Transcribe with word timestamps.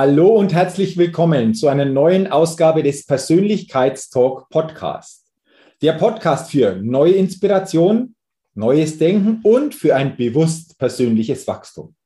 Hallo 0.00 0.28
und 0.28 0.54
herzlich 0.54 0.96
willkommen 0.96 1.54
zu 1.54 1.66
einer 1.66 1.84
neuen 1.84 2.28
Ausgabe 2.28 2.84
des 2.84 3.04
Persönlichkeitstalk 3.04 4.48
Podcast. 4.48 5.26
Der 5.82 5.94
Podcast 5.94 6.52
für 6.52 6.76
neue 6.76 7.14
Inspiration, 7.14 8.14
neues 8.54 8.96
Denken 8.98 9.40
und 9.42 9.74
für 9.74 9.96
ein 9.96 10.16
bewusst 10.16 10.78
persönliches 10.78 11.48
Wachstum. 11.48 11.96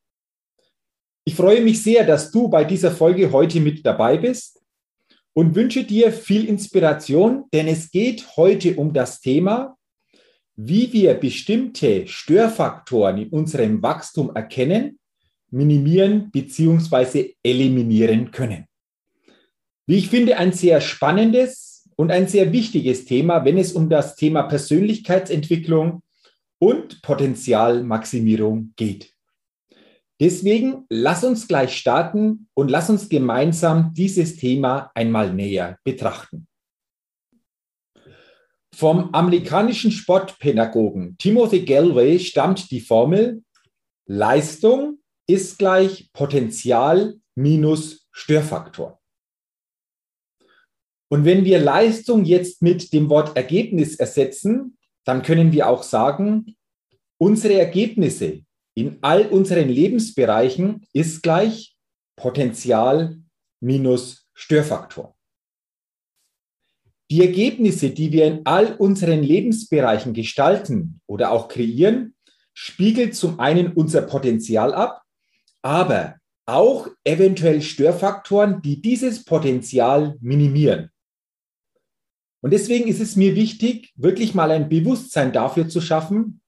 Ich 1.27 1.35
freue 1.35 1.61
mich 1.61 1.83
sehr, 1.83 2.07
dass 2.07 2.31
du 2.31 2.49
bei 2.49 2.65
dieser 2.65 2.93
Folge 2.93 3.31
heute 3.31 3.61
mit 3.61 3.85
dabei 3.85 4.17
bist 4.17 4.63
und 5.35 5.55
wünsche 5.55 5.85
dir 5.85 6.13
viel 6.13 6.47
Inspiration, 6.47 7.45
denn 7.53 7.69
es 7.69 7.91
geht 7.91 8.39
heute 8.39 8.75
um 8.77 8.95
das 8.95 9.21
Thema, 9.21 9.77
wie 10.57 10.91
wir 10.95 11.13
bestimmte 11.13 12.07
Störfaktoren 12.07 13.19
in 13.19 13.29
unserem 13.29 13.83
Wachstum 13.83 14.35
erkennen 14.35 14.99
minimieren 15.53 16.31
bzw. 16.31 17.35
eliminieren 17.43 18.31
können. 18.31 18.67
Wie 19.87 19.99
ich 19.99 20.09
finde, 20.09 20.39
ein 20.39 20.53
sehr 20.53 20.81
spannendes 20.81 21.89
und 21.97 22.11
ein 22.11 22.27
sehr 22.27 22.53
wichtiges 22.53 23.05
Thema, 23.05 23.45
wenn 23.45 23.59
es 23.59 23.73
um 23.73 23.89
das 23.89 24.17
Thema 24.17 24.45
Persönlichkeitsentwicklung 24.45 26.03
und 26.59 27.03
Potenzialmaximierung 27.03 28.73
geht. 28.77 29.13
Deswegen 30.21 30.87
lass 30.89 31.25
uns 31.25 31.49
gleich 31.49 31.77
starten 31.77 32.49
und 32.55 32.71
lass 32.71 32.89
uns 32.89 33.09
gemeinsam 33.09 33.93
dieses 33.93 34.37
Thema 34.37 34.91
einmal 34.95 35.35
näher 35.35 35.79
betrachten. 35.83 36.47
Vom 38.75 39.13
amerikanischen 39.13 39.91
Sportpädagogen 39.91 41.17
Timothy 41.19 41.65
Galway 41.65 42.19
stammt 42.19 42.71
die 42.71 42.81
Formel 42.81 43.43
Leistung 44.07 45.02
ist 45.33 45.59
gleich 45.59 46.13
Potenzial 46.13 47.15
minus 47.35 48.07
Störfaktor. 48.13 49.01
Und 51.11 51.25
wenn 51.25 51.45
wir 51.45 51.59
Leistung 51.59 52.25
jetzt 52.25 52.63
mit 52.63 52.93
dem 52.93 53.09
Wort 53.09 53.37
Ergebnis 53.37 53.97
ersetzen, 53.97 54.77
dann 55.05 55.23
können 55.23 55.53
wir 55.53 55.69
auch 55.69 55.83
sagen, 55.83 56.57
unsere 57.19 57.55
Ergebnisse 57.55 58.43
in 58.75 58.99
all 59.03 59.27
unseren 59.27 59.69
Lebensbereichen 59.69 60.87
ist 60.93 61.23
gleich 61.23 61.77
Potenzial 62.17 63.19
minus 63.61 64.27
Störfaktor. 64.35 65.17
Die 67.11 67.21
Ergebnisse, 67.21 67.91
die 67.91 68.13
wir 68.13 68.27
in 68.27 68.47
all 68.47 68.75
unseren 68.77 69.23
Lebensbereichen 69.23 70.15
gestalten 70.15 71.01
oder 71.07 71.31
auch 71.31 71.49
kreieren, 71.49 72.15
spiegelt 72.55 73.15
zum 73.15 73.39
einen 73.41 73.73
unser 73.73 74.03
Potenzial 74.03 74.73
ab 74.73 75.02
aber 75.63 76.17
auch 76.47 76.89
eventuell 77.05 77.63
Störfaktoren, 77.63 78.63
die 78.63 78.83
dieses 78.83 79.25
Potenzial 79.25 80.17
minimieren. 80.21 80.91
Und 82.43 82.53
deswegen 82.53 82.89
ist 82.89 83.01
es 83.01 83.15
mir 83.15 83.37
wichtig, 83.37 83.93
wirklich 83.95 84.35
mal 84.35 84.51
ein 84.51 84.69
Bewusstsein 84.69 85.33
dafür 85.33 85.69
zu 85.69 85.81
schaffen, 85.81 86.41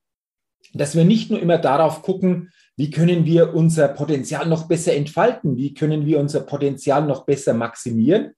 dass 0.72 0.96
wir 0.96 1.04
nicht 1.04 1.30
nur 1.30 1.40
immer 1.40 1.58
darauf 1.58 2.02
gucken, 2.02 2.50
wie 2.76 2.90
können 2.90 3.24
wir 3.24 3.54
unser 3.54 3.86
Potenzial 3.86 4.46
noch 4.46 4.66
besser 4.66 4.94
entfalten, 4.94 5.56
wie 5.56 5.74
können 5.74 6.04
wir 6.06 6.18
unser 6.18 6.40
Potenzial 6.40 7.06
noch 7.06 7.24
besser 7.24 7.54
maximieren. 7.54 8.32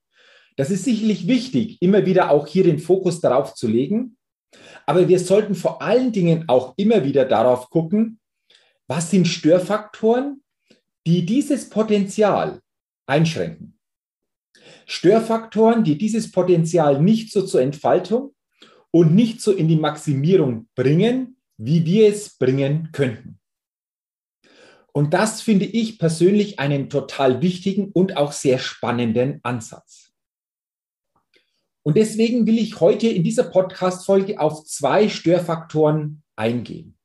Das 0.57 0.71
ist 0.71 0.85
sicherlich 0.85 1.27
wichtig, 1.27 1.81
immer 1.81 2.05
wieder 2.05 2.31
auch 2.31 2.47
hier 2.47 2.65
den 2.65 2.79
Fokus 2.79 3.21
darauf 3.21 3.55
zu 3.55 3.67
legen. 3.67 4.19
Aber 4.85 5.09
wir 5.09 5.19
sollten 5.19 5.55
vor 5.55 5.81
allen 5.81 6.13
Dingen 6.13 6.45
auch 6.49 6.75
immer 6.77 7.05
wieder 7.05 7.25
darauf 7.25 7.71
gucken, 7.71 8.21
was 8.87 9.11
sind 9.11 9.27
Störfaktoren, 9.27 10.43
die 11.06 11.25
dieses 11.25 11.71
Potenzial 11.71 12.61
einschränken. 13.06 13.78
Störfaktoren, 14.87 15.84
die 15.84 15.97
dieses 15.97 16.31
Potenzial 16.31 17.00
nicht 17.00 17.33
so 17.33 17.43
zur 17.43 17.62
Entfaltung 17.62 18.34
und 18.91 19.15
nicht 19.15 19.41
so 19.41 19.53
in 19.53 19.69
die 19.69 19.77
Maximierung 19.77 20.69
bringen, 20.75 21.37
wie 21.56 21.84
wir 21.84 22.09
es 22.09 22.37
bringen 22.37 22.91
könnten. 22.93 23.39
Und 24.93 25.12
das 25.12 25.43
finde 25.43 25.66
ich 25.66 25.99
persönlich 25.99 26.59
einen 26.59 26.89
total 26.89 27.43
wichtigen 27.43 27.93
und 27.93 28.16
auch 28.16 28.33
sehr 28.33 28.59
spannenden 28.59 29.41
Ansatz. 29.43 30.12
Und 31.83 31.97
deswegen 31.97 32.47
will 32.47 32.59
ich 32.59 32.81
heute 32.81 33.06
in 33.06 33.22
dieser 33.22 33.45
Podcast-Folge 33.45 34.41
auf 34.41 34.65
zwei 34.65 35.09
Störfaktoren 35.09 36.25
eingehen. 36.34 36.96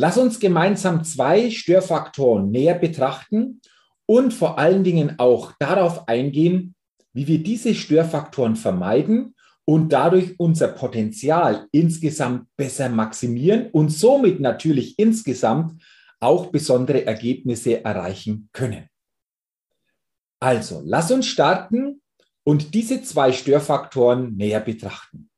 Lass 0.00 0.16
uns 0.16 0.38
gemeinsam 0.38 1.02
zwei 1.02 1.50
Störfaktoren 1.50 2.52
näher 2.52 2.78
betrachten 2.78 3.60
und 4.06 4.32
vor 4.32 4.56
allen 4.56 4.84
Dingen 4.84 5.18
auch 5.18 5.54
darauf 5.58 6.06
eingehen, 6.06 6.76
wie 7.12 7.26
wir 7.26 7.42
diese 7.42 7.74
Störfaktoren 7.74 8.54
vermeiden 8.54 9.34
und 9.64 9.92
dadurch 9.92 10.38
unser 10.38 10.68
Potenzial 10.68 11.66
insgesamt 11.72 12.46
besser 12.56 12.88
maximieren 12.88 13.70
und 13.72 13.88
somit 13.88 14.38
natürlich 14.38 14.96
insgesamt 15.00 15.82
auch 16.20 16.46
besondere 16.52 17.04
Ergebnisse 17.04 17.84
erreichen 17.84 18.50
können. 18.52 18.88
Also, 20.38 20.80
lass 20.84 21.10
uns 21.10 21.26
starten 21.26 22.02
und 22.44 22.72
diese 22.72 23.02
zwei 23.02 23.32
Störfaktoren 23.32 24.36
näher 24.36 24.60
betrachten. 24.60 25.28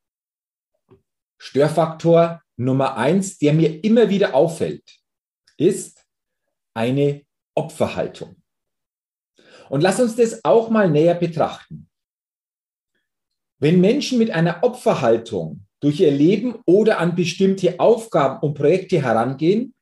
Störfaktor 1.39 2.43
Nummer 2.61 2.99
eins, 2.99 3.39
der 3.39 3.55
mir 3.55 3.83
immer 3.83 4.11
wieder 4.11 4.35
auffällt, 4.35 4.99
ist 5.57 6.05
eine 6.75 7.23
Opferhaltung. 7.55 8.37
Und 9.71 9.81
lass 9.81 9.99
uns 9.99 10.15
das 10.17 10.45
auch 10.45 10.69
mal 10.69 10.91
näher 10.91 11.15
betrachten. 11.15 11.89
Wenn 13.59 13.81
Menschen 13.81 14.19
mit 14.19 14.31
einer 14.31 14.63
Opferhaltung 14.63 15.67
durch 15.81 16.01
ihr 16.01 16.11
Leben 16.11 16.57
oder 16.67 16.99
an 16.99 17.15
bestimmte 17.15 17.81
Aufgaben 17.81 18.41
und 18.41 18.55
Projekte 18.55 19.03
herangehen, 19.03 19.75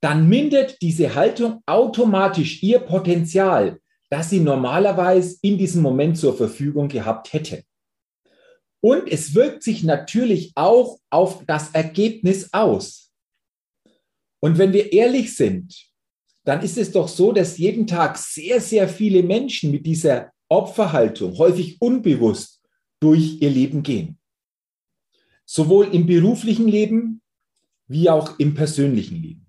dann 0.00 0.28
mindert 0.28 0.80
diese 0.82 1.14
Haltung 1.14 1.62
automatisch 1.64 2.62
ihr 2.62 2.80
Potenzial, 2.80 3.80
das 4.10 4.28
sie 4.28 4.40
normalerweise 4.40 5.38
in 5.40 5.56
diesem 5.56 5.80
Moment 5.80 6.18
zur 6.18 6.36
Verfügung 6.36 6.88
gehabt 6.88 7.32
hätte. 7.32 7.64
Und 8.86 9.08
es 9.08 9.34
wirkt 9.34 9.64
sich 9.64 9.82
natürlich 9.82 10.52
auch 10.54 11.00
auf 11.10 11.44
das 11.44 11.70
Ergebnis 11.70 12.52
aus. 12.52 13.10
Und 14.38 14.58
wenn 14.58 14.72
wir 14.72 14.92
ehrlich 14.92 15.34
sind, 15.34 15.74
dann 16.44 16.62
ist 16.62 16.78
es 16.78 16.92
doch 16.92 17.08
so, 17.08 17.32
dass 17.32 17.58
jeden 17.58 17.88
Tag 17.88 18.16
sehr, 18.16 18.60
sehr 18.60 18.88
viele 18.88 19.24
Menschen 19.24 19.72
mit 19.72 19.86
dieser 19.86 20.30
Opferhaltung, 20.48 21.36
häufig 21.36 21.82
unbewusst, 21.82 22.62
durch 23.00 23.42
ihr 23.42 23.50
Leben 23.50 23.82
gehen. 23.82 24.20
Sowohl 25.44 25.92
im 25.92 26.06
beruflichen 26.06 26.68
Leben 26.68 27.22
wie 27.88 28.08
auch 28.08 28.38
im 28.38 28.54
persönlichen 28.54 29.20
Leben. 29.20 29.48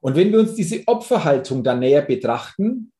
Und 0.00 0.16
wenn 0.16 0.32
wir 0.32 0.40
uns 0.40 0.56
diese 0.56 0.82
Opferhaltung 0.88 1.62
dann 1.62 1.78
näher 1.78 2.02
betrachten, 2.02 2.90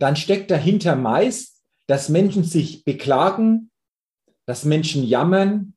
dann 0.00 0.16
steckt 0.16 0.50
dahinter 0.50 0.96
meist, 0.96 1.62
dass 1.86 2.08
Menschen 2.08 2.42
sich 2.42 2.82
beklagen, 2.82 3.68
dass 4.46 4.64
Menschen 4.64 5.04
jammern 5.04 5.74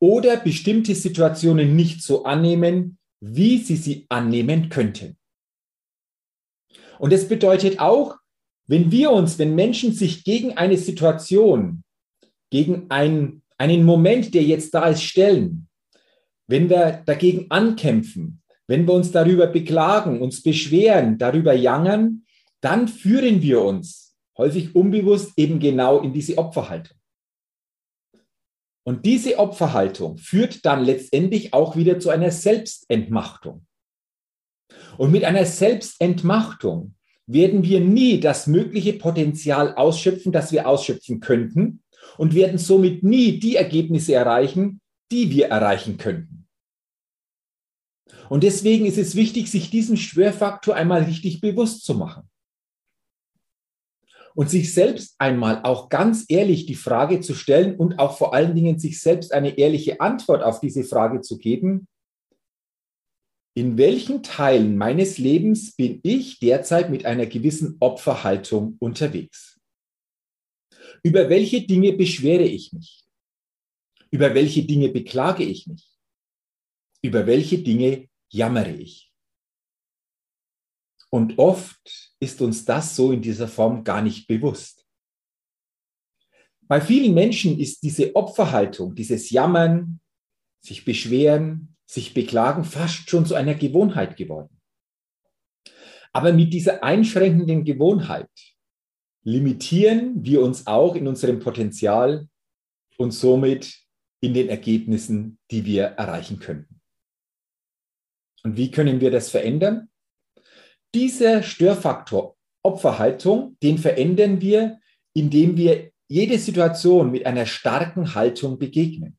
oder 0.00 0.36
bestimmte 0.36 0.94
Situationen 0.94 1.74
nicht 1.74 2.02
so 2.02 2.24
annehmen, 2.24 2.98
wie 3.20 3.58
sie 3.58 3.76
sie 3.76 4.06
annehmen 4.08 4.68
könnten. 4.68 5.16
Und 6.98 7.12
es 7.12 7.28
bedeutet 7.28 7.80
auch, 7.80 8.16
Wenn 8.70 8.92
wir 8.92 9.10
uns, 9.12 9.38
wenn 9.38 9.54
Menschen 9.54 9.92
sich 9.94 10.24
gegen 10.24 10.58
eine 10.58 10.76
Situation, 10.76 11.82
gegen 12.50 12.90
ein, 12.90 13.40
einen 13.56 13.82
Moment, 13.84 14.34
der 14.34 14.42
jetzt 14.42 14.74
da 14.74 14.88
ist, 14.88 15.02
stellen, 15.02 15.68
wenn 16.46 16.68
wir 16.68 17.02
dagegen 17.06 17.46
ankämpfen, 17.50 18.42
wenn 18.66 18.86
wir 18.86 18.92
uns 18.92 19.10
darüber 19.10 19.46
beklagen, 19.46 20.20
uns 20.20 20.42
beschweren, 20.42 21.16
darüber 21.16 21.54
jangern, 21.54 22.26
dann 22.60 22.88
führen 22.88 23.40
wir 23.40 23.62
uns 23.62 24.14
häufig 24.36 24.74
unbewusst 24.74 25.32
eben 25.38 25.58
genau 25.60 26.00
in 26.00 26.12
diese 26.12 26.36
Opferhaltung. 26.36 26.97
Und 28.88 29.04
diese 29.04 29.38
Opferhaltung 29.38 30.16
führt 30.16 30.64
dann 30.64 30.82
letztendlich 30.82 31.52
auch 31.52 31.76
wieder 31.76 31.98
zu 31.98 32.08
einer 32.08 32.30
Selbstentmachtung. 32.30 33.66
Und 34.96 35.12
mit 35.12 35.24
einer 35.24 35.44
Selbstentmachtung 35.44 36.94
werden 37.26 37.62
wir 37.64 37.80
nie 37.80 38.18
das 38.18 38.46
mögliche 38.46 38.94
Potenzial 38.94 39.74
ausschöpfen, 39.74 40.32
das 40.32 40.52
wir 40.52 40.66
ausschöpfen 40.66 41.20
könnten 41.20 41.82
und 42.16 42.34
werden 42.34 42.56
somit 42.56 43.02
nie 43.02 43.38
die 43.38 43.56
Ergebnisse 43.56 44.14
erreichen, 44.14 44.80
die 45.12 45.30
wir 45.32 45.48
erreichen 45.48 45.98
könnten. 45.98 46.48
Und 48.30 48.42
deswegen 48.42 48.86
ist 48.86 48.96
es 48.96 49.14
wichtig, 49.14 49.50
sich 49.50 49.68
diesen 49.68 49.98
Schwerfaktor 49.98 50.74
einmal 50.74 51.02
richtig 51.02 51.42
bewusst 51.42 51.84
zu 51.84 51.92
machen. 51.92 52.30
Und 54.38 54.50
sich 54.50 54.72
selbst 54.72 55.16
einmal 55.18 55.64
auch 55.64 55.88
ganz 55.88 56.24
ehrlich 56.28 56.64
die 56.66 56.76
Frage 56.76 57.18
zu 57.18 57.34
stellen 57.34 57.74
und 57.74 57.98
auch 57.98 58.16
vor 58.16 58.34
allen 58.34 58.54
Dingen 58.54 58.78
sich 58.78 59.00
selbst 59.00 59.32
eine 59.32 59.58
ehrliche 59.58 60.00
Antwort 60.00 60.44
auf 60.44 60.60
diese 60.60 60.84
Frage 60.84 61.22
zu 61.22 61.38
geben, 61.38 61.88
in 63.56 63.76
welchen 63.76 64.22
Teilen 64.22 64.76
meines 64.76 65.18
Lebens 65.18 65.74
bin 65.74 65.98
ich 66.04 66.38
derzeit 66.38 66.88
mit 66.88 67.04
einer 67.04 67.26
gewissen 67.26 67.78
Opferhaltung 67.80 68.76
unterwegs? 68.78 69.58
Über 71.02 71.28
welche 71.28 71.66
Dinge 71.66 71.94
beschwere 71.94 72.44
ich 72.44 72.72
mich? 72.72 73.02
Über 74.12 74.36
welche 74.36 74.62
Dinge 74.62 74.90
beklage 74.90 75.42
ich 75.42 75.66
mich? 75.66 75.84
Über 77.02 77.26
welche 77.26 77.58
Dinge 77.58 78.08
jammere 78.30 78.70
ich? 78.70 79.07
Und 81.10 81.38
oft 81.38 82.12
ist 82.20 82.40
uns 82.40 82.64
das 82.64 82.94
so 82.94 83.12
in 83.12 83.22
dieser 83.22 83.48
Form 83.48 83.84
gar 83.84 84.02
nicht 84.02 84.26
bewusst. 84.26 84.86
Bei 86.62 86.80
vielen 86.80 87.14
Menschen 87.14 87.58
ist 87.58 87.82
diese 87.82 88.14
Opferhaltung, 88.14 88.94
dieses 88.94 89.30
Jammern, 89.30 90.00
sich 90.60 90.84
beschweren, 90.84 91.76
sich 91.86 92.12
beklagen 92.12 92.64
fast 92.64 93.08
schon 93.08 93.24
zu 93.24 93.34
einer 93.34 93.54
Gewohnheit 93.54 94.16
geworden. 94.16 94.60
Aber 96.12 96.32
mit 96.32 96.52
dieser 96.52 96.82
einschränkenden 96.84 97.64
Gewohnheit 97.64 98.28
limitieren 99.22 100.24
wir 100.24 100.42
uns 100.42 100.66
auch 100.66 100.94
in 100.94 101.06
unserem 101.06 101.38
Potenzial 101.38 102.28
und 102.98 103.12
somit 103.12 103.78
in 104.20 104.34
den 104.34 104.48
Ergebnissen, 104.48 105.38
die 105.50 105.64
wir 105.64 105.84
erreichen 105.84 106.38
könnten. 106.38 106.80
Und 108.42 108.56
wie 108.56 108.70
können 108.70 109.00
wir 109.00 109.10
das 109.10 109.30
verändern? 109.30 109.88
Dieser 110.94 111.42
Störfaktor 111.42 112.36
Opferhaltung, 112.62 113.56
den 113.62 113.78
verändern 113.78 114.40
wir, 114.40 114.78
indem 115.14 115.56
wir 115.56 115.90
jede 116.08 116.38
Situation 116.38 117.10
mit 117.10 117.26
einer 117.26 117.46
starken 117.46 118.14
Haltung 118.14 118.58
begegnen 118.58 119.18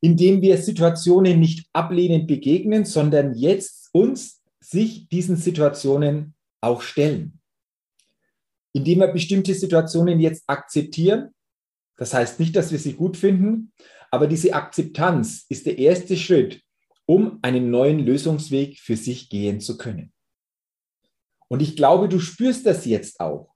indem 0.00 0.42
wir 0.42 0.58
Situationen 0.58 1.40
nicht 1.40 1.66
ablehnend 1.72 2.26
begegnen, 2.26 2.84
sondern 2.84 3.34
jetzt 3.34 3.90
uns 3.92 4.42
sich 4.60 5.08
diesen 5.08 5.36
Situationen 5.36 6.34
auch 6.60 6.82
stellen. 6.82 7.40
Indem 8.72 9.00
wir 9.00 9.08
bestimmte 9.08 9.54
Situationen 9.54 10.20
jetzt 10.20 10.44
akzeptieren. 10.46 11.34
Das 11.96 12.12
heißt 12.12 12.40
nicht, 12.40 12.54
dass 12.56 12.72
wir 12.72 12.78
sie 12.78 12.92
gut 12.92 13.16
finden, 13.16 13.72
aber 14.10 14.26
diese 14.26 14.52
Akzeptanz 14.52 15.46
ist 15.48 15.66
der 15.66 15.78
erste 15.78 16.16
Schritt, 16.16 16.60
um 17.06 17.38
einen 17.42 17.70
neuen 17.70 18.00
Lösungsweg 18.00 18.78
für 18.78 18.96
sich 18.96 19.30
gehen 19.30 19.60
zu 19.60 19.78
können. 19.78 20.12
Und 21.48 21.62
ich 21.62 21.76
glaube, 21.76 22.08
du 22.08 22.18
spürst 22.18 22.66
das 22.66 22.84
jetzt 22.84 23.20
auch. 23.20 23.54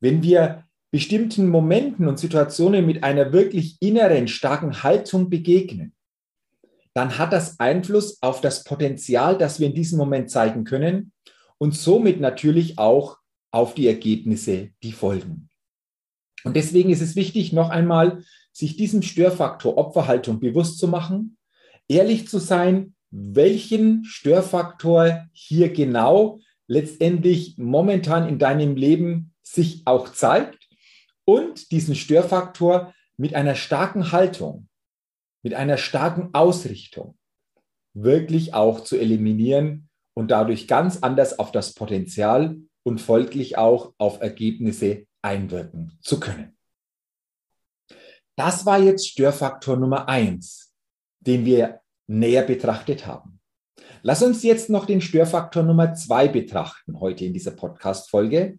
Wenn 0.00 0.22
wir 0.22 0.64
bestimmten 0.92 1.48
Momenten 1.48 2.06
und 2.06 2.18
Situationen 2.18 2.86
mit 2.86 3.02
einer 3.02 3.32
wirklich 3.32 3.76
inneren, 3.80 4.28
starken 4.28 4.84
Haltung 4.84 5.28
begegnen, 5.28 5.92
dann 6.94 7.18
hat 7.18 7.32
das 7.32 7.58
Einfluss 7.58 8.22
auf 8.22 8.40
das 8.40 8.62
Potenzial, 8.62 9.36
das 9.36 9.58
wir 9.58 9.66
in 9.66 9.74
diesem 9.74 9.98
Moment 9.98 10.30
zeigen 10.30 10.62
können 10.62 11.12
und 11.58 11.74
somit 11.74 12.20
natürlich 12.20 12.78
auch 12.78 13.18
auf 13.50 13.74
die 13.74 13.88
Ergebnisse, 13.88 14.70
die 14.84 14.92
folgen. 14.92 15.48
Und 16.44 16.54
deswegen 16.54 16.90
ist 16.90 17.00
es 17.00 17.16
wichtig, 17.16 17.52
noch 17.52 17.70
einmal 17.70 18.22
sich 18.52 18.76
diesem 18.76 19.02
Störfaktor 19.02 19.76
Opferhaltung 19.76 20.38
bewusst 20.38 20.78
zu 20.78 20.86
machen, 20.86 21.36
ehrlich 21.88 22.28
zu 22.28 22.38
sein, 22.38 22.94
welchen 23.10 24.04
Störfaktor 24.04 25.26
hier 25.32 25.72
genau 25.72 26.40
letztendlich 26.66 27.56
momentan 27.58 28.28
in 28.28 28.38
deinem 28.38 28.76
Leben 28.76 29.34
sich 29.42 29.82
auch 29.86 30.08
zeigt 30.08 30.68
und 31.24 31.70
diesen 31.70 31.94
Störfaktor 31.94 32.92
mit 33.16 33.34
einer 33.34 33.54
starken 33.54 34.12
Haltung, 34.12 34.68
mit 35.42 35.54
einer 35.54 35.76
starken 35.76 36.30
Ausrichtung 36.32 37.16
wirklich 37.94 38.54
auch 38.54 38.80
zu 38.80 38.98
eliminieren 38.98 39.88
und 40.14 40.30
dadurch 40.30 40.66
ganz 40.66 40.98
anders 40.98 41.38
auf 41.38 41.52
das 41.52 41.74
Potenzial 41.74 42.56
und 42.82 43.00
folglich 43.00 43.56
auch 43.56 43.94
auf 43.98 44.20
Ergebnisse 44.20 45.06
einwirken 45.22 45.98
zu 46.02 46.20
können. 46.20 46.56
Das 48.36 48.66
war 48.66 48.80
jetzt 48.80 49.08
Störfaktor 49.08 49.76
Nummer 49.76 50.08
eins, 50.08 50.73
den 51.26 51.44
wir 51.44 51.80
näher 52.06 52.42
betrachtet 52.42 53.06
haben. 53.06 53.40
Lass 54.02 54.22
uns 54.22 54.42
jetzt 54.42 54.68
noch 54.68 54.84
den 54.86 55.00
Störfaktor 55.00 55.62
Nummer 55.62 55.94
zwei 55.94 56.28
betrachten 56.28 57.00
heute 57.00 57.24
in 57.24 57.32
dieser 57.32 57.52
Podcast-Folge. 57.52 58.58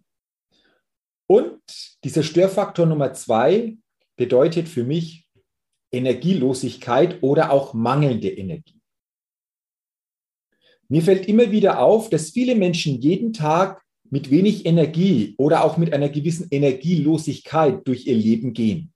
Und 1.28 1.60
dieser 2.04 2.22
Störfaktor 2.22 2.86
Nummer 2.86 3.12
zwei 3.12 3.76
bedeutet 4.16 4.68
für 4.68 4.84
mich 4.84 5.28
Energielosigkeit 5.92 7.22
oder 7.22 7.52
auch 7.52 7.74
mangelnde 7.74 8.28
Energie. 8.28 8.80
Mir 10.88 11.02
fällt 11.02 11.26
immer 11.26 11.50
wieder 11.50 11.80
auf, 11.80 12.10
dass 12.10 12.30
viele 12.30 12.54
Menschen 12.54 13.00
jeden 13.00 13.32
Tag 13.32 13.82
mit 14.10 14.30
wenig 14.30 14.66
Energie 14.66 15.34
oder 15.38 15.64
auch 15.64 15.76
mit 15.76 15.92
einer 15.92 16.08
gewissen 16.08 16.46
Energielosigkeit 16.50 17.86
durch 17.86 18.06
ihr 18.06 18.14
Leben 18.14 18.52
gehen. 18.52 18.92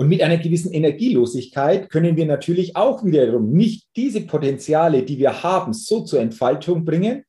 Und 0.00 0.08
mit 0.08 0.22
einer 0.22 0.38
gewissen 0.38 0.72
Energielosigkeit 0.72 1.90
können 1.90 2.16
wir 2.16 2.24
natürlich 2.24 2.74
auch 2.74 3.04
wiederum 3.04 3.52
nicht 3.52 3.86
diese 3.96 4.22
Potenziale, 4.22 5.02
die 5.02 5.18
wir 5.18 5.42
haben, 5.42 5.74
so 5.74 6.00
zur 6.04 6.20
Entfaltung 6.20 6.86
bringen, 6.86 7.26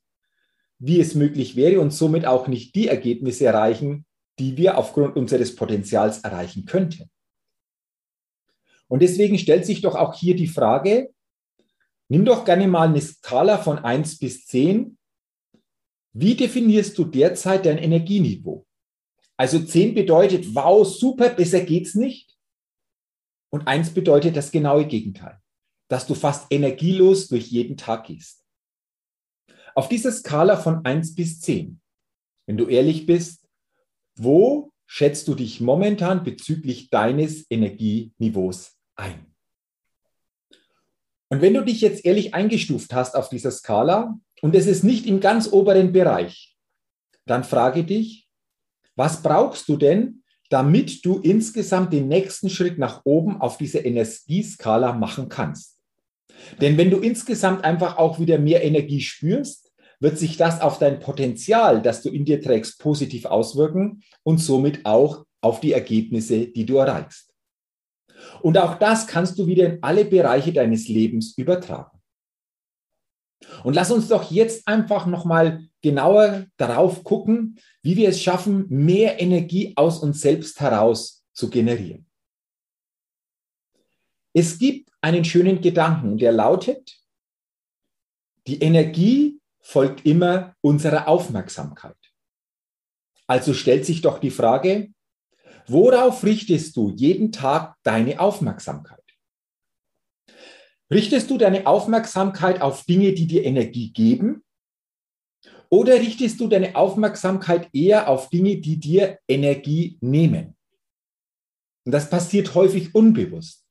wie 0.80 1.02
es 1.02 1.14
möglich 1.14 1.58
wäre 1.58 1.82
und 1.82 1.92
somit 1.92 2.26
auch 2.26 2.48
nicht 2.48 2.74
die 2.76 2.88
Ergebnisse 2.88 3.48
erreichen, 3.48 4.06
die 4.40 4.56
wir 4.56 4.78
aufgrund 4.78 5.18
unseres 5.18 5.54
Potenzials 5.54 6.20
erreichen 6.20 6.64
könnten. 6.64 7.10
Und 8.88 9.02
deswegen 9.02 9.38
stellt 9.38 9.66
sich 9.66 9.82
doch 9.82 9.96
auch 9.96 10.14
hier 10.14 10.38
die 10.38 10.48
Frage, 10.48 11.10
nimm 12.08 12.24
doch 12.24 12.46
gerne 12.46 12.70
mal 12.70 12.88
eine 12.88 13.02
Skala 13.02 13.58
von 13.58 13.80
1 13.80 14.18
bis 14.18 14.46
10. 14.46 14.98
Wie 16.14 16.36
definierst 16.36 16.98
du 16.98 17.04
derzeit 17.04 17.66
dein 17.66 17.80
Energieniveau? 17.80 18.66
Also 19.36 19.60
10 19.60 19.94
bedeutet, 19.94 20.56
wow, 20.56 20.88
super, 20.88 21.32
besser 21.32 21.60
geht's 21.60 21.96
nicht. 21.96 22.31
Und 23.52 23.68
1 23.68 23.94
bedeutet 23.94 24.36
das 24.36 24.52
genaue 24.52 24.88
Gegenteil, 24.88 25.40
dass 25.90 26.08
du 26.08 26.16
fast 26.16 26.52
energielos 26.52 27.28
durch 27.28 27.48
jeden 27.48 27.78
Tag 27.78 28.08
gehst. 28.08 28.44
Auf 29.76 29.90
dieser 29.90 30.12
Skala 30.12 30.58
von 30.58 30.84
1 30.86 31.16
bis 31.16 31.40
10, 31.42 31.80
wenn 32.48 32.58
du 32.58 32.68
ehrlich 32.68 33.06
bist, 33.06 33.48
wo 34.16 34.72
schätzt 34.86 35.28
du 35.28 35.36
dich 35.36 35.62
momentan 35.62 36.24
bezüglich 36.24 36.90
deines 36.90 37.46
Energieniveaus 37.50 38.78
ein? 38.96 39.34
Und 41.30 41.42
wenn 41.42 41.54
du 41.54 41.64
dich 41.64 41.80
jetzt 41.80 42.04
ehrlich 42.04 42.34
eingestuft 42.34 42.94
hast 42.94 43.16
auf 43.16 43.30
dieser 43.30 43.52
Skala 43.52 44.20
und 44.42 44.56
es 44.56 44.68
ist 44.68 44.84
nicht 44.84 45.06
im 45.06 45.22
ganz 45.22 45.48
oberen 45.48 45.94
Bereich, 45.94 46.58
dann 47.26 47.44
frage 47.44 47.86
dich, 47.86 48.28
was 48.96 49.24
brauchst 49.24 49.70
du 49.70 49.78
denn, 49.78 50.21
damit 50.52 51.06
du 51.06 51.20
insgesamt 51.20 51.94
den 51.94 52.10
nächsten 52.10 52.50
Schritt 52.50 52.78
nach 52.78 53.02
oben 53.06 53.40
auf 53.40 53.58
dieser 53.58 53.86
Energieskala 53.86 54.92
machen 54.92 55.30
kannst? 55.30 55.80
Denn 56.60 56.78
wenn 56.78 56.90
du 56.90 56.98
insgesamt 56.98 57.64
einfach 57.64 57.98
auch 57.98 58.20
wieder 58.20 58.38
mehr 58.38 58.64
Energie 58.64 59.02
spürst, 59.02 59.72
wird 60.02 60.18
sich 60.18 60.36
das 60.36 60.60
auf 60.60 60.78
dein 60.78 61.00
Potenzial, 61.00 61.82
das 61.82 62.02
du 62.02 62.10
in 62.10 62.26
dir 62.26 62.42
trägst, 62.42 62.80
positiv 62.80 63.26
auswirken 63.26 64.02
und 64.24 64.40
somit 64.40 64.86
auch 64.86 65.26
auf 65.40 65.62
die 65.62 65.72
Ergebnisse, 65.72 66.48
die 66.48 66.66
du 66.66 66.78
erreichst. 66.78 67.30
Und 68.42 68.58
auch 68.58 68.76
das 68.76 69.08
kannst 69.08 69.40
du 69.40 69.48
wieder 69.48 69.66
in 69.66 69.80
alle 69.82 70.04
Bereiche 70.04 70.52
deines 70.52 70.88
Lebens 70.88 71.38
übertragen. 71.38 72.01
Und 73.64 73.76
lass 73.76 73.92
uns 73.92 74.08
doch 74.08 74.32
jetzt 74.32 74.68
einfach 74.68 75.06
nochmal 75.06 75.68
genauer 75.82 76.46
darauf 76.58 77.04
gucken, 77.04 77.60
wie 77.82 77.98
wir 77.98 78.10
es 78.10 78.22
schaffen, 78.22 78.66
mehr 78.70 79.20
Energie 79.20 79.74
aus 79.76 80.00
uns 80.00 80.22
selbst 80.22 80.60
heraus 80.60 81.26
zu 81.34 81.50
generieren. 81.50 82.06
Es 84.34 84.58
gibt 84.60 84.90
einen 85.02 85.26
schönen 85.26 85.62
Gedanken, 85.62 86.18
der 86.18 86.32
lautet, 86.32 86.98
die 88.48 88.62
Energie 88.62 89.40
folgt 89.60 90.06
immer 90.06 90.56
unserer 90.62 91.08
Aufmerksamkeit. 91.08 91.98
Also 93.28 93.54
stellt 93.54 93.86
sich 93.86 94.02
doch 94.02 94.20
die 94.20 94.32
Frage, 94.32 94.92
worauf 95.68 96.24
richtest 96.24 96.76
du 96.76 96.90
jeden 96.90 97.32
Tag 97.32 97.76
deine 97.84 98.20
Aufmerksamkeit? 98.20 99.01
Richtest 100.92 101.30
du 101.30 101.38
deine 101.38 101.68
Aufmerksamkeit 101.68 102.62
auf 102.62 102.84
Dinge, 102.84 103.14
die 103.14 103.26
dir 103.26 103.46
Energie 103.46 103.94
geben? 103.94 104.44
Oder 105.70 105.94
richtest 105.94 106.40
du 106.42 106.50
deine 106.50 106.76
Aufmerksamkeit 106.76 107.70
eher 107.72 108.10
auf 108.10 108.30
Dinge, 108.30 108.58
die 108.58 108.78
dir 108.78 109.18
Energie 109.26 109.98
nehmen? 110.02 110.58
Und 111.86 111.94
das 111.94 112.10
passiert 112.10 112.54
häufig 112.56 112.94
unbewusst. 112.94 113.66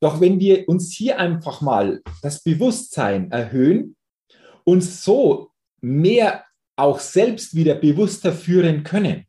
Doch 0.00 0.20
wenn 0.20 0.40
wir 0.40 0.68
uns 0.68 0.92
hier 0.92 1.20
einfach 1.20 1.60
mal 1.60 2.02
das 2.20 2.42
Bewusstsein 2.42 3.30
erhöhen, 3.30 3.96
uns 4.64 5.04
so 5.04 5.52
mehr 5.80 6.44
auch 6.76 6.98
selbst 6.98 7.54
wieder 7.54 7.76
bewusster 7.76 8.32
führen 8.32 8.82
können, 8.82 9.26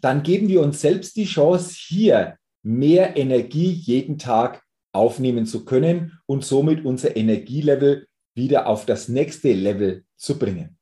dann 0.00 0.22
geben 0.22 0.46
wir 0.46 0.62
uns 0.62 0.80
selbst 0.80 1.16
die 1.16 1.24
Chance, 1.24 1.74
hier 1.76 2.38
mehr 2.62 3.16
Energie 3.16 3.72
jeden 3.72 4.18
Tag 4.18 4.62
aufnehmen 4.92 5.46
zu 5.46 5.64
können 5.64 6.18
und 6.26 6.44
somit 6.44 6.84
unser 6.84 7.16
Energielevel 7.16 8.06
wieder 8.34 8.66
auf 8.66 8.86
das 8.86 9.08
nächste 9.08 9.52
Level 9.52 10.04
zu 10.16 10.38
bringen. 10.38 10.78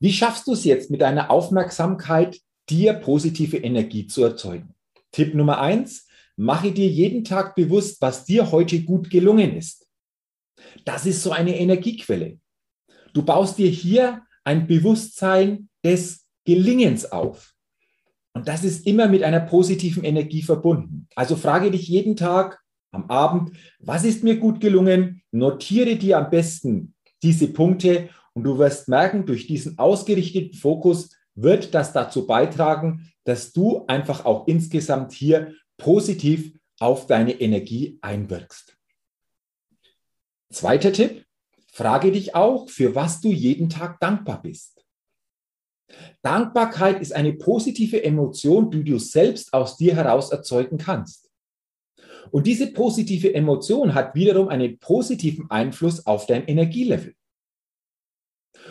Wie 0.00 0.12
schaffst 0.12 0.46
du 0.46 0.52
es 0.52 0.64
jetzt 0.64 0.90
mit 0.90 1.00
deiner 1.00 1.30
Aufmerksamkeit, 1.30 2.38
dir 2.68 2.94
positive 2.94 3.56
Energie 3.56 4.06
zu 4.06 4.22
erzeugen? 4.22 4.74
Tipp 5.10 5.34
Nummer 5.34 5.60
eins, 5.60 6.06
mache 6.36 6.70
dir 6.70 6.86
jeden 6.86 7.24
Tag 7.24 7.56
bewusst, 7.56 8.00
was 8.00 8.24
dir 8.24 8.52
heute 8.52 8.82
gut 8.84 9.10
gelungen 9.10 9.56
ist. 9.56 9.88
Das 10.84 11.06
ist 11.06 11.22
so 11.22 11.32
eine 11.32 11.58
Energiequelle. 11.58 12.38
Du 13.12 13.24
baust 13.24 13.58
dir 13.58 13.70
hier 13.70 14.22
ein 14.44 14.66
Bewusstsein 14.66 15.68
des 15.84 16.26
Gelingens 16.44 17.10
auf. 17.10 17.54
Und 18.38 18.46
das 18.46 18.62
ist 18.62 18.86
immer 18.86 19.08
mit 19.08 19.24
einer 19.24 19.40
positiven 19.40 20.04
Energie 20.04 20.42
verbunden. 20.42 21.08
Also 21.16 21.34
frage 21.34 21.72
dich 21.72 21.88
jeden 21.88 22.14
Tag 22.14 22.62
am 22.92 23.10
Abend, 23.10 23.50
was 23.80 24.04
ist 24.04 24.22
mir 24.22 24.36
gut 24.36 24.60
gelungen? 24.60 25.22
Notiere 25.32 25.96
dir 25.96 26.18
am 26.18 26.30
besten 26.30 26.94
diese 27.20 27.48
Punkte 27.48 28.10
und 28.34 28.44
du 28.44 28.56
wirst 28.56 28.86
merken, 28.86 29.26
durch 29.26 29.48
diesen 29.48 29.76
ausgerichteten 29.76 30.56
Fokus 30.56 31.16
wird 31.34 31.74
das 31.74 31.92
dazu 31.92 32.28
beitragen, 32.28 33.10
dass 33.24 33.52
du 33.52 33.84
einfach 33.88 34.24
auch 34.24 34.46
insgesamt 34.46 35.10
hier 35.10 35.52
positiv 35.76 36.56
auf 36.78 37.08
deine 37.08 37.32
Energie 37.40 37.98
einwirkst. 38.02 38.76
Zweiter 40.52 40.92
Tipp, 40.92 41.24
frage 41.72 42.12
dich 42.12 42.36
auch, 42.36 42.70
für 42.70 42.94
was 42.94 43.20
du 43.20 43.32
jeden 43.32 43.68
Tag 43.68 43.98
dankbar 43.98 44.42
bist. 44.42 44.77
Dankbarkeit 46.22 47.00
ist 47.00 47.14
eine 47.14 47.32
positive 47.32 48.02
Emotion, 48.02 48.70
die 48.70 48.84
du 48.84 48.98
selbst 48.98 49.52
aus 49.52 49.76
dir 49.76 49.94
heraus 49.94 50.30
erzeugen 50.30 50.78
kannst. 50.78 51.30
Und 52.30 52.46
diese 52.46 52.72
positive 52.72 53.34
Emotion 53.34 53.94
hat 53.94 54.14
wiederum 54.14 54.48
einen 54.48 54.78
positiven 54.78 55.50
Einfluss 55.50 56.06
auf 56.06 56.26
dein 56.26 56.46
Energielevel. 56.46 57.14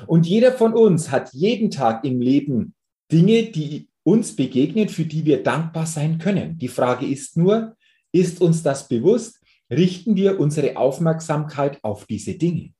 Und 0.05 0.27
jeder 0.27 0.51
von 0.51 0.73
uns 0.73 1.09
hat 1.09 1.33
jeden 1.33 1.71
Tag 1.71 2.03
im 2.03 2.21
Leben 2.21 2.75
Dinge, 3.11 3.43
die 3.43 3.89
uns 4.03 4.35
begegnen, 4.35 4.89
für 4.89 5.05
die 5.05 5.25
wir 5.25 5.43
dankbar 5.43 5.85
sein 5.85 6.17
können. 6.19 6.57
Die 6.57 6.67
Frage 6.67 7.05
ist 7.05 7.35
nur, 7.35 7.75
ist 8.11 8.41
uns 8.41 8.63
das 8.63 8.87
bewusst? 8.87 9.41
Richten 9.69 10.15
wir 10.15 10.39
unsere 10.39 10.77
Aufmerksamkeit 10.77 11.83
auf 11.83 12.05
diese 12.05 12.35
Dinge? 12.35 12.73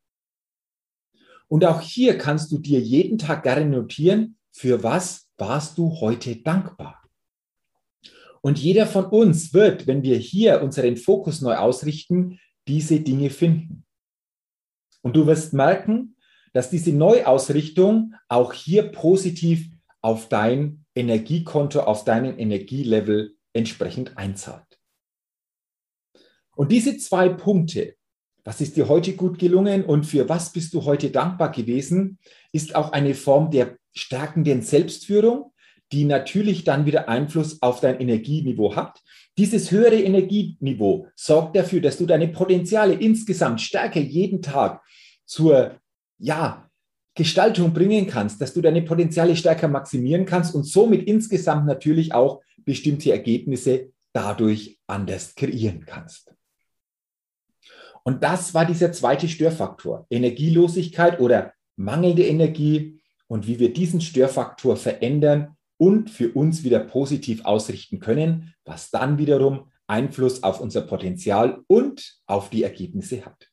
Und 1.48 1.66
auch 1.66 1.82
hier 1.82 2.18
kannst 2.18 2.52
du 2.52 2.58
dir 2.58 2.80
jeden 2.80 3.18
Tag 3.18 3.44
gerne 3.44 3.66
notieren, 3.66 4.38
für 4.52 4.84
was 4.84 5.30
warst 5.38 5.78
du 5.78 6.00
heute 6.00 6.36
dankbar? 6.38 7.04
Und 8.42 8.60
jeder 8.60 8.86
von 8.86 9.06
uns 9.06 9.54
wird, 9.54 9.88
wenn 9.88 10.04
wir 10.04 10.18
hier 10.18 10.62
unseren 10.62 10.98
Fokus 10.98 11.42
neu 11.42 11.56
ausrichten, 11.56 12.40
diese 12.68 13.00
Dinge 13.00 13.30
finden. 13.30 13.86
Und 15.02 15.16
du 15.16 15.26
wirst 15.26 15.54
merken, 15.54 16.16
dass 16.54 16.70
diese 16.70 16.92
Neuausrichtung 16.92 18.14
auch 18.28 18.54
hier 18.54 18.92
positiv 18.92 19.70
auf 20.02 20.30
dein 20.30 20.86
Energiekonto, 20.96 21.82
auf 21.82 22.04
deinen 22.04 22.38
Energielevel 22.38 23.36
entsprechend 23.54 24.18
einzahlt. 24.18 24.80
Und 26.56 26.72
diese 26.72 26.98
zwei 26.98 27.30
Punkte, 27.30 27.96
was 28.48 28.62
ist 28.62 28.78
dir 28.78 28.88
heute 28.88 29.12
gut 29.12 29.40
gelungen 29.40 29.84
und 29.84 30.06
für 30.06 30.30
was 30.30 30.54
bist 30.54 30.74
du 30.74 30.86
heute 30.86 31.10
dankbar 31.10 31.52
gewesen, 31.52 32.18
ist 32.54 32.76
auch 32.76 32.94
eine 32.94 33.14
Form 33.14 33.52
der 33.52 33.76
stärkenden 33.94 34.62
Selbstführung, 34.62 35.52
die 35.92 36.06
natürlich 36.06 36.64
dann 36.64 36.86
wieder 36.86 37.10
Einfluss 37.10 37.62
auf 37.62 37.82
dein 37.82 38.00
Energieniveau 38.00 38.74
hat. 38.74 39.02
Dieses 39.38 39.70
höhere 39.70 40.02
Energieniveau 40.02 41.08
sorgt 41.14 41.58
dafür, 41.58 41.82
dass 41.82 41.98
du 41.98 42.06
deine 42.06 42.30
Potenziale 42.30 42.94
insgesamt 42.94 43.60
stärker 43.60 44.00
jeden 44.00 44.42
Tag 44.42 44.82
zur 45.26 45.82
ja, 46.18 46.70
Gestaltung 47.16 47.74
bringen 47.74 48.08
kannst, 48.08 48.40
dass 48.40 48.54
du 48.54 48.62
deine 48.62 48.82
Potenziale 48.82 49.36
stärker 49.36 49.68
maximieren 49.68 50.26
kannst 50.26 50.56
und 50.56 50.64
somit 50.64 51.06
insgesamt 51.06 51.66
natürlich 51.66 52.14
auch 52.14 52.42
bestimmte 52.64 53.12
Ergebnisse 53.12 53.92
dadurch 54.14 54.80
anders 54.88 55.36
kreieren 55.36 55.84
kannst. 55.86 56.37
Und 58.08 58.24
das 58.24 58.54
war 58.54 58.64
dieser 58.64 58.94
zweite 58.94 59.28
Störfaktor, 59.28 60.08
Energielosigkeit 60.10 61.20
oder 61.20 61.52
mangelnde 61.76 62.26
Energie 62.26 63.02
und 63.28 63.48
wie 63.48 63.60
wir 63.60 63.74
diesen 63.74 64.00
Störfaktor 64.00 64.78
verändern 64.78 65.58
und 65.76 66.10
für 66.10 66.32
uns 66.32 66.64
wieder 66.64 66.80
positiv 66.80 67.44
ausrichten 67.44 68.00
können, 68.00 68.54
was 68.64 68.92
dann 68.92 69.18
wiederum 69.18 69.70
Einfluss 69.88 70.42
auf 70.44 70.62
unser 70.62 70.84
Potenzial 70.84 71.66
und 71.68 72.22
auf 72.28 72.50
die 72.50 72.64
Ergebnisse 72.64 73.26
hat. 73.26 73.50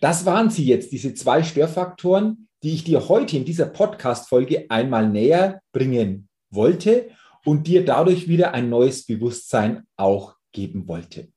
Das 0.00 0.24
waren 0.24 0.48
sie 0.48 0.64
jetzt, 0.64 0.92
diese 0.92 1.12
zwei 1.14 1.42
Störfaktoren, 1.42 2.46
die 2.62 2.74
ich 2.74 2.84
dir 2.84 3.08
heute 3.08 3.36
in 3.36 3.44
dieser 3.44 3.66
Podcast-Folge 3.66 4.66
einmal 4.68 5.08
näher 5.08 5.60
bringen 5.72 6.28
wollte 6.50 7.10
und 7.44 7.66
dir 7.66 7.84
dadurch 7.84 8.28
wieder 8.28 8.54
ein 8.54 8.68
neues 8.68 9.06
Bewusstsein 9.06 9.88
auch 9.96 10.36
geben 10.52 10.86
wollte. 10.86 11.32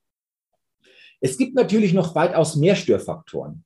Es 1.23 1.37
gibt 1.37 1.55
natürlich 1.55 1.93
noch 1.93 2.15
weitaus 2.15 2.57
mehr 2.57 2.75
Störfaktoren. 2.75 3.63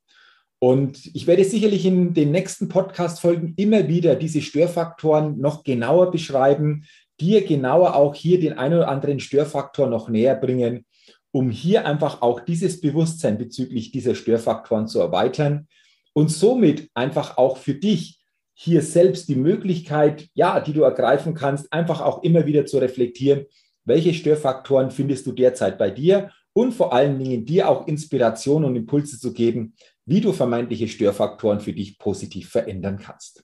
Und 0.60 1.08
ich 1.16 1.26
werde 1.26 1.44
sicherlich 1.44 1.88
in 1.88 2.14
den 2.14 2.30
nächsten 2.30 2.68
Podcast-Folgen 2.68 3.56
immer 3.58 3.88
wieder 3.88 4.16
diese 4.16 4.44
Störfaktoren 4.44 5.40
noch 5.40 5.64
genauer 5.64 6.12
beschreiben, 6.12 6.86
dir 7.20 7.44
genauer 7.44 7.96
auch 7.96 8.14
hier 8.14 8.40
den 8.40 8.54
einen 8.60 8.76
oder 8.76 8.90
anderen 8.90 9.20
Störfaktor 9.20 9.88
noch 9.88 10.08
näher 10.08 10.36
bringen, 10.36 10.86
um 11.32 11.50
hier 11.50 11.88
einfach 11.88 12.22
auch 12.22 12.42
dieses 12.42 12.80
Bewusstsein 12.80 13.40
bezüglich 13.40 13.90
dieser 13.90 14.14
Störfaktoren 14.14 14.88
zu 14.88 15.00
erweitern 15.00 15.68
und 16.14 16.30
somit 16.30 16.92
einfach 16.94 17.38
auch 17.38 17.58
für 17.58 17.74
dich 17.74 18.20
hier 18.54 18.84
selbst 18.84 19.30
die 19.30 19.36
Möglichkeit, 19.36 20.30
ja, 20.36 20.60
die 20.60 20.74
du 20.74 20.84
ergreifen 20.84 21.34
kannst, 21.34 21.74
einfach 21.74 22.02
auch 22.02 22.22
immer 22.22 22.46
wieder 22.46 22.68
zu 22.68 22.78
reflektieren, 22.78 23.48
welche 23.84 24.14
Störfaktoren 24.14 24.92
findest 24.92 25.26
du 25.26 25.32
derzeit 25.32 25.80
bei 25.80 25.90
dir 25.90 26.30
und 26.58 26.72
vor 26.72 26.92
allen 26.92 27.20
Dingen 27.20 27.46
dir 27.46 27.70
auch 27.70 27.86
Inspiration 27.86 28.66
und 28.66 28.76
Impulse 28.76 29.20
zu 29.20 29.32
geben, 29.32 29.76
wie 30.08 30.22
du 30.22 30.34
vermeintliche 30.34 30.88
Störfaktoren 30.88 31.60
für 31.60 31.72
dich 31.72 32.00
positiv 32.00 32.50
verändern 32.50 32.98
kannst. 32.98 33.44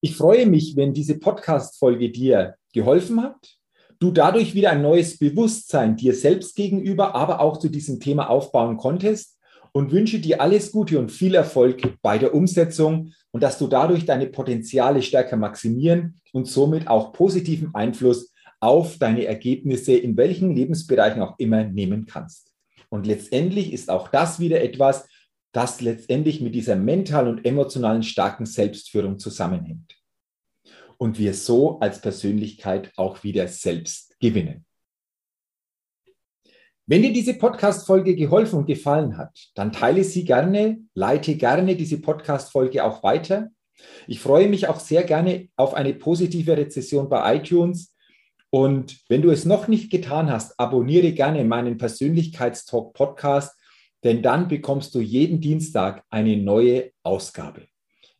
Ich 0.00 0.16
freue 0.16 0.46
mich, 0.46 0.74
wenn 0.76 0.94
diese 0.94 1.18
Podcast-Folge 1.18 2.10
dir 2.10 2.54
geholfen 2.72 3.22
hat, 3.22 3.58
du 3.98 4.10
dadurch 4.10 4.54
wieder 4.54 4.70
ein 4.70 4.80
neues 4.80 5.18
Bewusstsein 5.18 5.96
dir 5.96 6.14
selbst 6.14 6.56
gegenüber, 6.56 7.14
aber 7.14 7.40
auch 7.40 7.58
zu 7.58 7.68
diesem 7.68 8.00
Thema 8.00 8.30
aufbauen 8.30 8.78
konntest 8.78 9.38
und 9.72 9.92
wünsche 9.92 10.20
dir 10.20 10.40
alles 10.40 10.72
Gute 10.72 10.98
und 10.98 11.12
viel 11.12 11.34
Erfolg 11.34 11.98
bei 12.00 12.16
der 12.16 12.32
Umsetzung 12.32 13.12
und 13.32 13.42
dass 13.42 13.58
du 13.58 13.66
dadurch 13.66 14.06
deine 14.06 14.28
Potenziale 14.28 15.02
stärker 15.02 15.36
maximieren 15.36 16.22
und 16.32 16.46
somit 16.46 16.88
auch 16.88 17.12
positiven 17.12 17.74
Einfluss 17.74 18.33
auf 18.64 18.96
deine 18.96 19.26
Ergebnisse 19.26 19.94
in 19.94 20.16
welchen 20.16 20.56
Lebensbereichen 20.56 21.20
auch 21.20 21.38
immer 21.38 21.64
nehmen 21.64 22.06
kannst. 22.06 22.50
Und 22.88 23.06
letztendlich 23.06 23.74
ist 23.74 23.90
auch 23.90 24.08
das 24.08 24.40
wieder 24.40 24.62
etwas, 24.62 25.06
das 25.52 25.82
letztendlich 25.82 26.40
mit 26.40 26.54
dieser 26.54 26.74
mentalen 26.74 27.28
und 27.28 27.44
emotionalen 27.44 28.02
starken 28.02 28.46
Selbstführung 28.46 29.18
zusammenhängt. 29.18 29.94
Und 30.96 31.18
wir 31.18 31.34
so 31.34 31.78
als 31.80 32.00
Persönlichkeit 32.00 32.90
auch 32.96 33.22
wieder 33.22 33.48
selbst 33.48 34.18
gewinnen. 34.18 34.64
Wenn 36.86 37.02
dir 37.02 37.12
diese 37.12 37.34
Podcast-Folge 37.34 38.16
geholfen 38.16 38.60
und 38.60 38.66
gefallen 38.66 39.18
hat, 39.18 39.38
dann 39.54 39.72
teile 39.72 40.04
sie 40.04 40.24
gerne, 40.24 40.78
leite 40.94 41.36
gerne 41.36 41.76
diese 41.76 42.00
Podcast-Folge 42.00 42.82
auch 42.82 43.02
weiter. 43.02 43.50
Ich 44.06 44.20
freue 44.20 44.48
mich 44.48 44.68
auch 44.68 44.80
sehr 44.80 45.02
gerne 45.02 45.48
auf 45.56 45.74
eine 45.74 45.92
positive 45.94 46.56
Rezession 46.56 47.08
bei 47.08 47.36
iTunes. 47.36 47.93
Und 48.54 49.00
wenn 49.08 49.20
du 49.20 49.32
es 49.32 49.44
noch 49.44 49.66
nicht 49.66 49.90
getan 49.90 50.30
hast, 50.30 50.60
abonniere 50.60 51.10
gerne 51.10 51.42
meinen 51.42 51.76
Persönlichkeitstalk 51.76 52.92
Podcast, 52.92 53.58
denn 54.04 54.22
dann 54.22 54.46
bekommst 54.46 54.94
du 54.94 55.00
jeden 55.00 55.40
Dienstag 55.40 56.04
eine 56.08 56.36
neue 56.36 56.92
Ausgabe. 57.02 57.66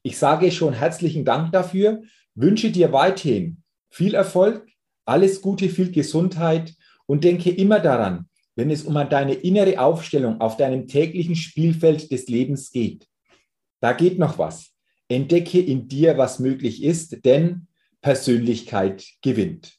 Ich 0.03 0.19
sage 0.19 0.51
schon 0.51 0.73
herzlichen 0.73 1.25
Dank 1.25 1.53
dafür, 1.53 2.03
wünsche 2.35 2.73
dir 2.73 2.93
weiterhin 2.93 3.63
viel 3.91 4.17
Erfolg, 4.17 4.67
alles 5.05 5.41
Gute, 5.41 5.69
viel 5.69 5.93
Gesundheit 5.93 6.75
und 7.07 7.23
denke 7.23 7.51
immer 7.51 7.79
daran, 7.79 8.29
wenn 8.57 8.73
es 8.73 8.83
um 8.83 8.95
deine 9.09 9.35
innere 9.35 9.79
Aufstellung 9.79 10.41
auf 10.41 10.57
deinem 10.57 10.89
täglichen 10.89 11.37
Spielfeld 11.37 12.11
des 12.11 12.27
Lebens 12.27 12.73
geht. 12.73 13.07
Da 13.79 13.93
geht 13.93 14.19
noch 14.19 14.37
was. 14.37 14.73
Entdecke 15.07 15.61
in 15.61 15.87
dir, 15.87 16.19
was 16.19 16.41
möglich 16.41 16.83
ist, 16.83 17.25
denn 17.25 17.69
Persönlichkeit 18.01 19.07
gewinnt. 19.23 19.79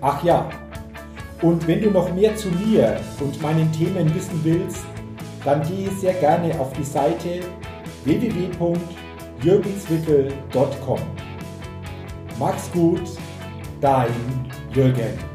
Ach 0.00 0.24
ja, 0.24 0.48
und 1.42 1.66
wenn 1.66 1.82
du 1.82 1.90
noch 1.90 2.14
mehr 2.14 2.34
zu 2.36 2.48
mir 2.48 2.98
und 3.20 3.42
meinen 3.42 3.70
Themen 3.72 4.14
wissen 4.14 4.40
willst, 4.42 4.86
dann 5.44 5.62
gehe 5.62 5.90
sehr 5.90 6.14
gerne 6.14 6.58
auf 6.60 6.72
die 6.72 6.84
Seite 6.84 7.40
www.jürgenswickel.com. 8.04 11.00
Mach's 12.38 12.70
gut, 12.72 13.02
dein 13.80 14.14
Jürgen. 14.74 15.29